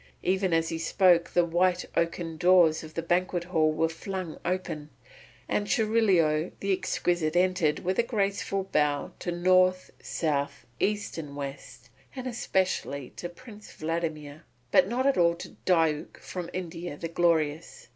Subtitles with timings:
[0.23, 4.89] Even as he spoke the white oaken doors of the banquet hall were flung open,
[5.47, 11.91] and Churilo the Exquisite entered with a graceful bow to North, South, East, and West,
[12.15, 17.87] and especially to Prince Vladimir, but not at all to Diuk from India the Glorious.